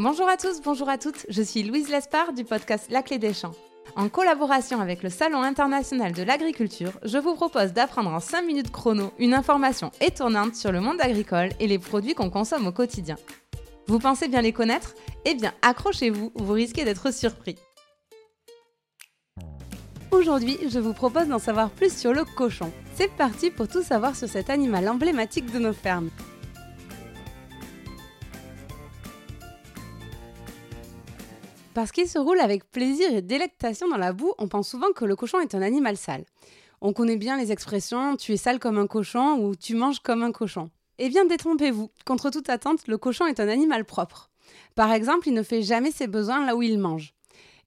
[0.00, 3.34] Bonjour à tous, bonjour à toutes, je suis Louise Lespard du podcast La Clé des
[3.34, 3.56] Champs.
[3.96, 8.70] En collaboration avec le Salon international de l'agriculture, je vous propose d'apprendre en 5 minutes
[8.70, 13.16] chrono une information étonnante sur le monde agricole et les produits qu'on consomme au quotidien.
[13.88, 14.94] Vous pensez bien les connaître?
[15.24, 17.56] Eh bien, accrochez-vous, vous risquez d'être surpris.
[20.12, 22.70] Aujourd'hui, je vous propose d'en savoir plus sur le cochon.
[22.94, 26.10] C'est parti pour tout savoir sur cet animal emblématique de nos fermes.
[31.78, 35.04] Parce qu'il se roule avec plaisir et délectation dans la boue, on pense souvent que
[35.04, 36.24] le cochon est un animal sale.
[36.80, 40.24] On connaît bien les expressions tu es sale comme un cochon ou tu manges comme
[40.24, 40.70] un cochon.
[40.98, 41.88] Eh bien, détrompez-vous.
[42.04, 44.28] Contre toute attente, le cochon est un animal propre.
[44.74, 47.14] Par exemple, il ne fait jamais ses besoins là où il mange.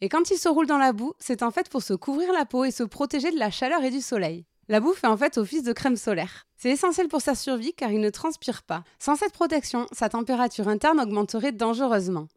[0.01, 2.43] Et quand il se roule dans la boue, c'est en fait pour se couvrir la
[2.43, 4.43] peau et se protéger de la chaleur et du soleil.
[4.67, 6.47] La boue fait en fait office de crème solaire.
[6.57, 8.83] C'est essentiel pour sa survie car il ne transpire pas.
[8.99, 12.27] Sans cette protection, sa température interne augmenterait dangereusement.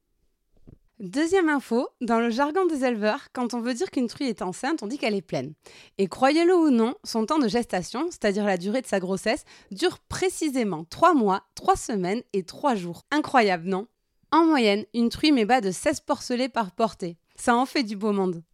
[1.00, 4.80] Deuxième info, dans le jargon des éleveurs, quand on veut dire qu'une truie est enceinte,
[4.84, 5.54] on dit qu'elle est pleine.
[5.98, 9.98] Et croyez-le ou non, son temps de gestation, c'est-à-dire la durée de sa grossesse, dure
[9.98, 13.02] précisément 3 mois, 3 semaines et 3 jours.
[13.10, 13.88] Incroyable, non?
[14.30, 17.18] En moyenne, une truie met bas de 16 porcelets par portée.
[17.34, 18.44] Ça en fait du beau monde.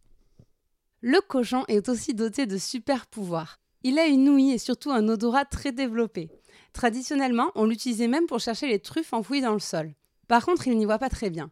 [1.01, 3.59] Le cochon est aussi doté de super pouvoirs.
[3.83, 6.31] Il a une ouïe et surtout un odorat très développé.
[6.73, 9.93] Traditionnellement, on l'utilisait même pour chercher les truffes enfouies dans le sol.
[10.27, 11.51] Par contre, il n'y voit pas très bien.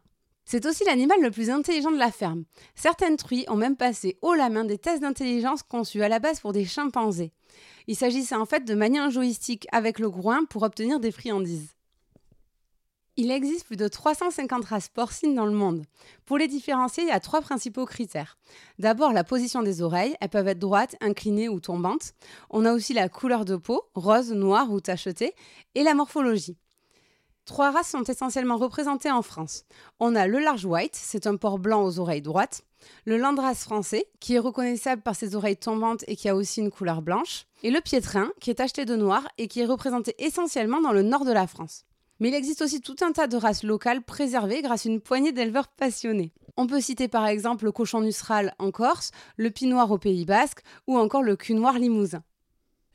[0.50, 2.42] C'est aussi l'animal le plus intelligent de la ferme.
[2.74, 6.40] Certaines truies ont même passé haut la main des tests d'intelligence conçus à la base
[6.40, 7.30] pour des chimpanzés.
[7.86, 11.76] Il s'agissait en fait de manier un joystick avec le groin pour obtenir des friandises.
[13.16, 15.84] Il existe plus de 350 races porcines dans le monde.
[16.26, 18.36] Pour les différencier, il y a trois principaux critères.
[18.80, 20.16] D'abord, la position des oreilles.
[20.20, 22.14] Elles peuvent être droites, inclinées ou tombantes.
[22.50, 25.32] On a aussi la couleur de peau, rose, noire ou tachetée,
[25.76, 26.56] et la morphologie.
[27.44, 29.64] Trois races sont essentiellement représentées en France.
[29.98, 32.62] On a le large white, c'est un porc blanc aux oreilles droites.
[33.04, 36.70] Le landras français, qui est reconnaissable par ses oreilles tombantes et qui a aussi une
[36.70, 37.46] couleur blanche.
[37.62, 41.02] Et le piétrin, qui est tacheté de noir et qui est représenté essentiellement dans le
[41.02, 41.84] nord de la France.
[42.20, 45.32] Mais il existe aussi tout un tas de races locales préservées grâce à une poignée
[45.32, 46.32] d'éleveurs passionnés.
[46.56, 50.62] On peut citer par exemple le cochon nusral en Corse, le noir au Pays Basque
[50.86, 52.22] ou encore le cul noir limousin.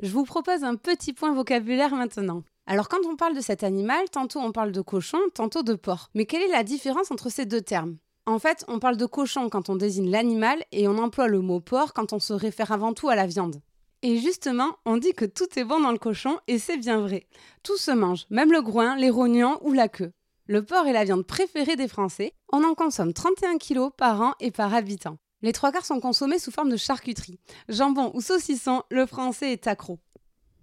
[0.02, 2.44] Je vous propose un petit point vocabulaire maintenant.
[2.68, 6.10] Alors quand on parle de cet animal, tantôt on parle de cochon, tantôt de porc.
[6.16, 7.98] Mais quelle est la différence entre ces deux termes?
[8.26, 11.60] En fait, on parle de cochon quand on désigne l'animal et on emploie le mot
[11.60, 13.62] porc quand on se réfère avant tout à la viande.
[14.02, 17.28] Et justement, on dit que tout est bon dans le cochon et c'est bien vrai.
[17.62, 20.12] Tout se mange, même le groin, les rognons ou la queue.
[20.48, 22.34] Le porc est la viande préférée des Français.
[22.52, 25.18] On en consomme 31 kg par an et par habitant.
[25.44, 27.40] Les trois quarts sont consommés sous forme de charcuterie.
[27.70, 30.00] Jambon ou saucisson, le français est accro.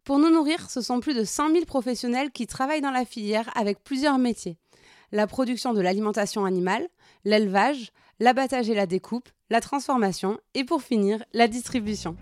[0.04, 3.48] Pour nous nourrir, ce sont plus de 100 000 professionnels qui travaillent dans la filière
[3.54, 4.58] avec plusieurs métiers.
[5.12, 6.88] La production de l'alimentation animale,
[7.24, 12.16] l'élevage, l'abattage et la découpe, la transformation et pour finir, la distribution.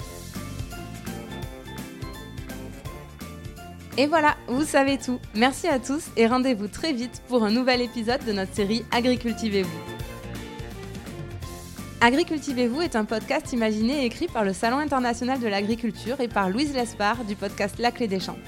[3.96, 5.18] Et voilà, vous savez tout.
[5.34, 9.89] Merci à tous et rendez-vous très vite pour un nouvel épisode de notre série Agricultivez-vous.
[12.02, 16.48] Agricultivez-vous est un podcast imaginé et écrit par le Salon international de l'agriculture et par
[16.48, 18.38] Louise Lespard du podcast La Clé des Champs.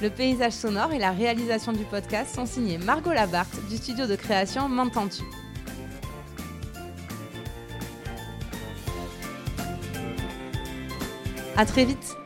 [0.00, 4.16] Le paysage sonore et la réalisation du podcast sont signés Margot Labarthe du studio de
[4.16, 5.24] création M'entends-tu.
[11.54, 12.16] À très vite